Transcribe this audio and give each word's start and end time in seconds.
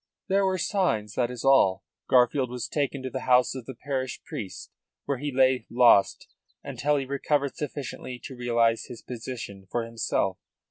"There 0.29 0.47
were 0.47 0.57
signs, 0.57 1.13
that 1.13 1.29
is 1.29 1.45
all. 1.45 1.83
Garfield 2.09 2.49
was 2.49 2.67
taken 2.67 3.03
to 3.03 3.11
the 3.11 3.19
house 3.29 3.53
of 3.53 3.67
the 3.67 3.75
parish 3.75 4.19
priest, 4.23 4.71
where 5.05 5.19
he 5.19 5.31
lay 5.31 5.67
lost 5.69 6.27
until 6.63 6.95
he 6.95 7.05
recovered 7.05 7.55
sufficiently 7.55 8.17
to 8.23 8.35
realise 8.35 8.87
his 8.87 9.03
position 9.03 9.67
for 9.69 9.85
himself. 9.85 10.39